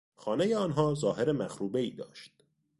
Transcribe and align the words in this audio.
خانهی 0.15 0.53
آنها 0.53 0.93
ظاهر 0.95 1.31
مخروبهای 1.31 1.89
داشت. 1.89 2.43